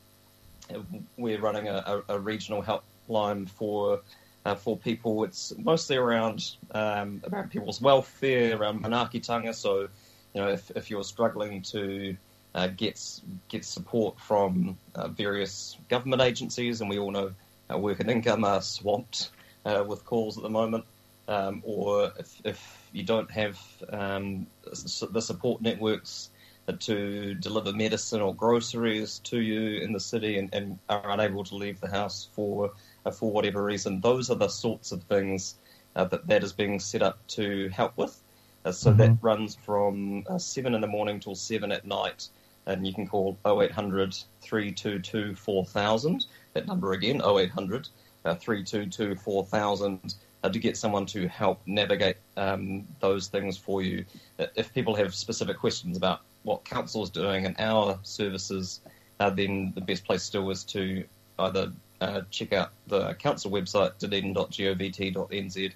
we're 1.16 1.40
running 1.40 1.68
a, 1.68 2.02
a, 2.08 2.14
a 2.14 2.18
regional 2.20 2.62
helpline 2.62 3.48
for 3.48 4.02
uh, 4.44 4.54
for 4.54 4.76
people. 4.76 5.24
It's 5.24 5.54
mostly 5.58 5.96
around 5.96 6.52
um, 6.72 7.22
around 7.32 7.50
people's 7.50 7.80
welfare, 7.80 8.56
around 8.56 8.82
manaakitanga. 8.82 9.54
So, 9.54 9.88
you 10.34 10.40
know, 10.40 10.48
if, 10.48 10.70
if 10.72 10.90
you're 10.90 11.02
struggling 11.02 11.62
to 11.62 12.16
uh, 12.54 12.68
get 12.68 13.20
get 13.48 13.64
support 13.64 14.18
from 14.18 14.78
uh, 14.94 15.08
various 15.08 15.76
government 15.88 16.22
agencies, 16.22 16.80
and 16.80 16.90
we 16.90 16.98
all 16.98 17.10
know 17.10 17.32
work 17.76 18.00
and 18.00 18.10
income 18.10 18.44
are 18.44 18.62
swamped 18.62 19.30
uh, 19.64 19.84
with 19.86 20.04
calls 20.04 20.36
at 20.36 20.42
the 20.42 20.50
moment, 20.50 20.84
um, 21.28 21.62
or 21.64 22.12
if, 22.18 22.40
if 22.44 22.88
you 22.92 23.04
don't 23.04 23.30
have 23.30 23.58
um, 23.90 24.46
the 24.64 25.22
support 25.22 25.62
networks 25.62 26.30
to 26.78 27.34
deliver 27.34 27.72
medicine 27.72 28.20
or 28.20 28.34
groceries 28.34 29.18
to 29.20 29.40
you 29.40 29.80
in 29.82 29.92
the 29.92 30.00
city 30.00 30.38
and, 30.38 30.54
and 30.54 30.78
are 30.88 31.10
unable 31.10 31.44
to 31.44 31.56
leave 31.56 31.80
the 31.80 31.88
house 31.88 32.28
for 32.32 32.72
uh, 33.04 33.10
for 33.10 33.30
whatever 33.30 33.64
reason. 33.64 34.00
Those 34.00 34.30
are 34.30 34.36
the 34.36 34.48
sorts 34.48 34.92
of 34.92 35.02
things 35.04 35.56
uh, 35.96 36.04
that 36.04 36.26
that 36.28 36.44
is 36.44 36.52
being 36.52 36.78
set 36.78 37.02
up 37.02 37.26
to 37.28 37.68
help 37.68 37.96
with. 37.96 38.20
Uh, 38.64 38.72
so 38.72 38.90
mm-hmm. 38.90 38.98
that 38.98 39.18
runs 39.22 39.56
from 39.56 40.24
uh, 40.28 40.38
7 40.38 40.74
in 40.74 40.80
the 40.80 40.86
morning 40.86 41.18
till 41.18 41.34
7 41.34 41.72
at 41.72 41.86
night. 41.86 42.28
And 42.70 42.86
you 42.86 42.94
can 42.94 43.06
call 43.06 43.36
0800 43.44 44.14
322 44.40 45.34
4000. 45.34 46.26
That 46.52 46.66
number 46.66 46.92
again, 46.92 47.20
0800 47.20 47.88
uh, 48.24 48.34
322 48.36 49.16
4000 49.16 50.14
uh, 50.42 50.48
to 50.48 50.58
get 50.58 50.76
someone 50.76 51.06
to 51.06 51.28
help 51.28 51.60
navigate 51.66 52.16
um, 52.36 52.86
those 53.00 53.28
things 53.28 53.56
for 53.56 53.82
you. 53.82 54.04
Uh, 54.38 54.46
if 54.54 54.72
people 54.72 54.94
have 54.94 55.14
specific 55.14 55.58
questions 55.58 55.96
about 55.96 56.20
what 56.42 56.64
council 56.64 57.02
is 57.02 57.10
doing 57.10 57.44
and 57.44 57.56
our 57.58 57.98
services, 58.02 58.80
uh, 59.18 59.30
then 59.30 59.72
the 59.74 59.80
best 59.80 60.04
place 60.04 60.22
still 60.22 60.48
is 60.50 60.64
to 60.64 61.04
either 61.40 61.72
uh, 62.00 62.22
check 62.30 62.52
out 62.52 62.70
the 62.86 63.14
council 63.14 63.50
website, 63.50 63.98
dunedin.govt.nz, 63.98 65.72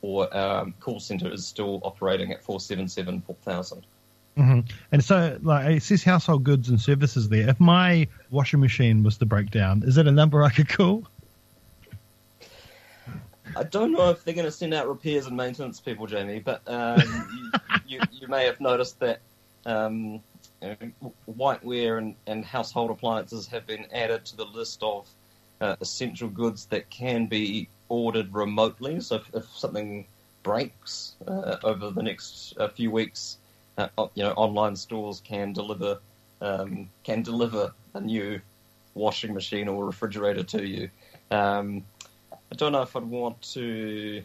or 0.00 0.36
um, 0.36 0.74
call 0.80 0.98
centre 0.98 1.32
is 1.32 1.46
still 1.46 1.80
operating 1.84 2.32
at 2.32 2.42
477 2.42 3.20
4000. 3.22 3.86
Mm-hmm. 4.38 4.60
And 4.92 5.04
so, 5.04 5.36
like, 5.42 5.66
it 5.76 5.82
says 5.82 6.04
household 6.04 6.44
goods 6.44 6.68
and 6.68 6.80
services 6.80 7.28
there. 7.28 7.48
If 7.48 7.58
my 7.58 8.06
washing 8.30 8.60
machine 8.60 9.02
was 9.02 9.18
to 9.18 9.26
break 9.26 9.50
down, 9.50 9.82
is 9.84 9.98
it 9.98 10.06
a 10.06 10.12
number 10.12 10.44
I 10.44 10.50
could 10.50 10.68
call? 10.68 11.06
I 13.56 13.64
don't 13.64 13.90
know 13.90 14.10
if 14.10 14.24
they're 14.24 14.34
going 14.34 14.46
to 14.46 14.52
send 14.52 14.74
out 14.74 14.86
repairs 14.86 15.26
and 15.26 15.36
maintenance 15.36 15.80
people, 15.80 16.06
Jamie, 16.06 16.38
but 16.38 16.62
um, 16.68 17.02
you, 17.34 17.98
you, 17.98 18.00
you, 18.12 18.28
may 18.28 18.44
have 18.44 18.60
noticed 18.60 19.00
that 19.00 19.20
um, 19.66 20.20
you 20.62 20.76
know, 21.02 21.12
whiteware 21.26 21.98
and, 21.98 22.14
and, 22.26 22.44
household 22.44 22.90
appliances 22.90 23.46
have 23.48 23.66
been 23.66 23.86
added 23.92 24.24
to 24.26 24.36
the 24.36 24.44
list 24.44 24.82
of 24.82 25.08
uh, 25.60 25.74
essential 25.80 26.28
goods 26.28 26.66
that 26.66 26.88
can 26.90 27.26
be 27.26 27.68
ordered 27.88 28.32
remotely. 28.32 29.00
So 29.00 29.16
if, 29.16 29.34
if 29.34 29.44
something 29.56 30.06
breaks 30.42 31.16
uh, 31.26 31.56
over 31.64 31.90
the 31.90 32.02
next 32.02 32.54
uh, 32.58 32.68
few 32.68 32.90
weeks, 32.90 33.38
uh, 33.78 33.88
you 34.14 34.24
know, 34.24 34.32
online 34.32 34.76
stores 34.76 35.22
can 35.24 35.52
deliver 35.52 35.98
um, 36.40 36.90
can 37.04 37.22
deliver 37.22 37.72
a 37.94 38.00
new 38.00 38.40
washing 38.94 39.32
machine 39.32 39.68
or 39.68 39.86
refrigerator 39.86 40.42
to 40.42 40.66
you. 40.66 40.90
Um, 41.30 41.84
I 42.32 42.56
don't 42.56 42.72
know 42.72 42.82
if 42.82 42.94
I'd 42.96 43.04
want 43.04 43.40
to 43.52 44.22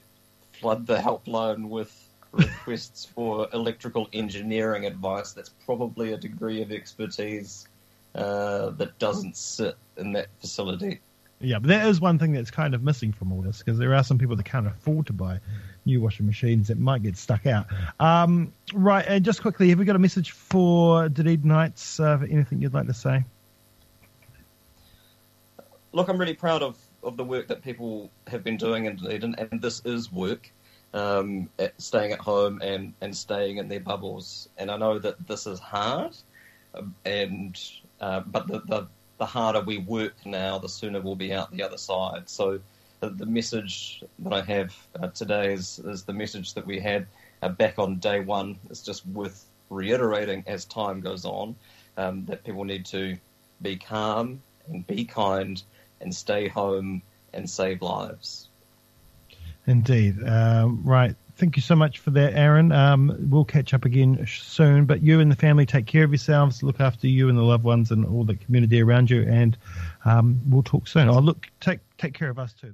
flood 0.60 0.88
the 0.88 0.98
helpline 0.98 1.70
with 1.70 1.94
requests 2.32 3.06
for 3.16 3.48
electrical 3.54 4.08
engineering 4.14 4.86
advice. 4.86 5.34
That's 5.34 5.50
probably 5.66 6.14
a 6.14 6.18
degree 6.18 6.62
of 6.62 6.72
expertise 6.72 7.68
uh, 8.16 8.72
that 8.72 8.98
doesn't 9.00 9.38
sit 9.38 9.76
in 9.98 10.14
that 10.14 10.28
facility. 10.40 11.00
Yeah, 11.40 11.60
but 11.60 11.68
that 11.68 11.88
is 11.88 12.00
one 12.00 12.18
thing 12.18 12.32
that's 12.32 12.52
kind 12.52 12.74
of 12.74 12.84
missing 12.84 13.12
from 13.12 13.34
all 13.34 13.42
this 13.42 13.60
because 13.60 13.78
there 13.78 13.94
are 13.94 14.04
some 14.04 14.18
people 14.18 14.36
that 14.38 14.46
can't 14.46 14.68
afford 14.68 15.08
to 15.08 15.14
buy 15.14 15.40
new 15.86 16.02
washing 16.02 16.26
machines 16.26 16.68
that 16.68 16.80
might 16.80 17.04
get 17.04 17.18
stuck 17.18 17.46
out. 17.46 17.68
Um, 18.00 18.54
right, 18.74 19.06
and 19.08 19.24
just 19.24 19.42
quickly, 19.42 19.70
have 19.70 19.80
we 19.80 19.86
got 19.86 19.96
a 19.96 20.00
message 20.00 20.32
for 20.32 21.10
Dunedinites? 21.10 22.00
Uh, 22.00 22.24
anything 22.26 22.62
you'd 22.62 22.74
like 22.74 22.88
to 22.88 22.94
say? 22.94 23.26
Look, 25.92 26.08
I'm 26.10 26.18
really 26.18 26.34
proud 26.36 26.64
of 26.64 26.78
of 27.04 27.18
the 27.18 27.24
work 27.24 27.48
that 27.48 27.62
people 27.62 28.10
have 28.28 28.44
been 28.44 28.58
doing 28.58 28.86
in 28.86 28.96
Dunedin, 28.96 29.36
and 29.38 29.62
this 29.62 29.82
is 29.86 30.12
work, 30.12 30.50
um, 30.94 31.50
at 31.60 31.80
staying 31.82 32.14
at 32.14 32.20
home 32.20 32.62
and, 32.62 32.94
and 33.02 33.16
staying 33.16 33.58
in 33.58 33.68
their 33.68 33.80
bubbles. 33.80 34.50
And 34.58 34.72
I 34.72 34.78
know 34.78 35.00
that 35.00 35.28
this 35.28 35.46
is 35.46 35.60
hard, 35.60 36.16
um, 36.74 36.96
and 37.06 37.60
uh, 38.00 38.22
but 38.22 38.48
the, 38.48 38.60
the, 38.60 38.88
the 39.18 39.26
harder 39.26 39.62
we 39.62 39.80
work 39.80 40.16
now, 40.26 40.60
the 40.60 40.70
sooner 40.70 41.02
we'll 41.02 41.16
be 41.16 41.34
out 41.34 41.52
the 41.52 41.64
other 41.64 41.78
side. 41.78 42.30
So 42.30 42.60
the, 43.04 43.10
the 43.10 43.26
message 43.26 44.04
that 44.20 44.34
I 44.34 44.42
have 44.42 44.76
uh, 45.02 45.08
today 45.08 45.54
is, 45.54 45.80
is 45.80 46.04
the 46.04 46.14
message 46.14 46.54
that 46.54 46.66
we 46.66 46.80
had 46.80 47.06
uh, 47.42 47.50
back 47.50 47.78
on 47.78 47.98
day 47.98 48.22
one. 48.22 48.58
It's 48.70 48.82
just 48.82 49.06
worth 49.08 49.46
reiterating 49.70 50.44
as 50.48 50.66
time 50.66 51.02
goes 51.02 51.26
on 51.26 51.56
um, 51.98 52.26
that 52.26 52.44
people 52.46 52.64
need 52.64 52.86
to 52.88 53.18
be 53.62 53.76
calm 53.76 54.42
and 54.68 54.88
be 54.88 55.04
kind 55.04 55.62
and 56.00 56.16
stay 56.16 56.48
home 56.48 57.02
and 57.34 57.50
save 57.50 57.82
lives. 57.82 58.48
Indeed. 59.68 60.24
Uh, 60.24 60.70
right. 60.84 61.16
Thank 61.36 61.56
you 61.58 61.62
so 61.62 61.76
much 61.76 62.00
for 62.00 62.12
that, 62.12 62.36
Aaron. 62.36 62.72
Um, 62.72 63.16
we'll 63.30 63.44
catch 63.44 63.74
up 63.74 63.86
again 63.86 64.26
soon. 64.28 64.86
But 64.86 65.02
you 65.02 65.20
and 65.20 65.32
the 65.32 65.36
family 65.36 65.66
take 65.66 65.88
care 65.88 66.04
of 66.04 66.12
yourselves, 66.12 66.64
look 66.64 66.80
after 66.80 67.08
you 67.08 67.28
and 67.28 67.38
the 67.38 67.44
loved 67.44 67.64
ones 67.64 67.92
and 67.92 68.06
all 68.06 68.24
the 68.24 68.36
community 68.36 68.82
around 68.82 69.10
you, 69.10 69.24
and 69.24 69.58
um, 70.06 70.40
we'll 70.48 70.64
talk 70.64 70.88
soon. 70.88 71.10
Oh, 71.10 71.20
look, 71.20 71.48
take 71.60 71.80
take 71.98 72.14
care 72.14 72.30
of 72.30 72.38
us 72.38 72.54
too. 72.54 72.74